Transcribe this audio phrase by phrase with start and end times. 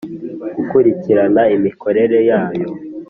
[0.57, 2.67] gukurikirana imikorere yayo